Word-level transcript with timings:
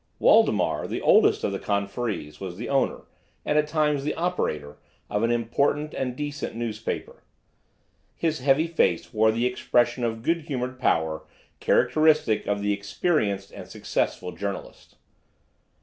Waldemar, 0.17 0.87
the 0.87 0.99
oldest 0.99 1.43
of 1.43 1.51
the 1.51 1.59
conferees, 1.59 2.39
was 2.39 2.57
the 2.57 2.69
owner, 2.69 3.01
and 3.45 3.59
at 3.59 3.67
times 3.67 4.03
the 4.03 4.15
operator, 4.15 4.77
of 5.11 5.21
an 5.21 5.29
important 5.29 5.93
and 5.93 6.15
decent 6.15 6.55
newspaper. 6.55 7.21
His 8.15 8.39
heavy 8.39 8.65
face 8.65 9.13
wore 9.13 9.31
the 9.31 9.45
expression 9.45 10.03
of 10.03 10.23
good 10.23 10.41
humored 10.45 10.79
power, 10.79 11.27
characteristic 11.59 12.47
of 12.47 12.63
the 12.63 12.73
experienced 12.73 13.51
and 13.51 13.67
successful 13.67 14.31
journalist. 14.31 14.95